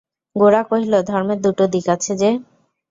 গোরা 0.35 0.61
কহিল, 0.63 0.93
ধর্মের 1.09 1.39
দুটো 1.41 1.63
দিক 1.73 1.85
আছে 1.95 2.11
যে। 2.15 2.29